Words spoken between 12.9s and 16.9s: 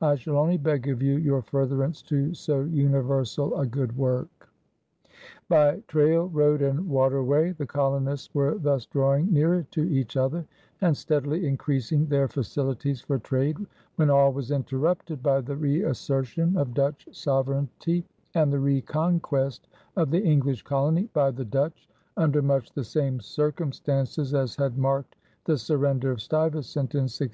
for trade, when all was interrupted by the reassertion of